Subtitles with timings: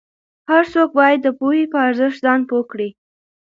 [0.49, 2.89] هر څوک باید د پوهې په ارزښت ځان پوه کړي.